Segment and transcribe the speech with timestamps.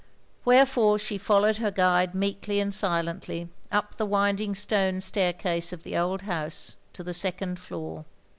[0.45, 5.95] Wherefore she followed her guide meekly and silently, up the winding stone staircase of the
[5.95, 8.05] old house, to the second floor.